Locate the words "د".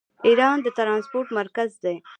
0.65-0.67